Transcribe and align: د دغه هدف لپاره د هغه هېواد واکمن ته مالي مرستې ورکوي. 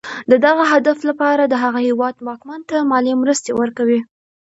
د 0.31 0.33
دغه 0.45 0.63
هدف 0.73 0.97
لپاره 1.09 1.43
د 1.45 1.53
هغه 1.63 1.79
هېواد 1.87 2.15
واکمن 2.27 2.61
ته 2.69 2.75
مالي 2.91 3.13
مرستې 3.21 3.51
ورکوي. 3.61 3.99